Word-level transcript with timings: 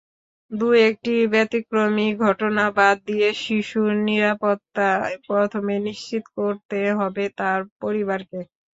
দু-একটি 0.51 1.13
ব্যতিক্রমী 1.33 2.07
ঘটনা 2.23 2.65
বাদ 2.77 2.97
দিয়ে 3.07 3.29
শিশুর 3.41 3.91
নিরাপত্তা 4.07 4.87
প্রথমে 5.27 5.75
নিশ্চিত 5.87 6.23
করতে 6.37 6.79
হবে 6.99 7.23
তার 7.39 7.59
পরিবারকে। 7.81 8.39